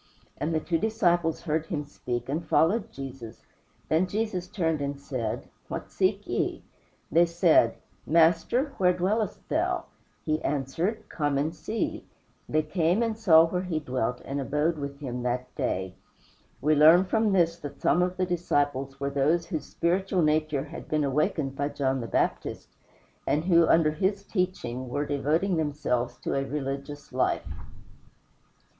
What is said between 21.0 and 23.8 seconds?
awakened by John the Baptist, and who,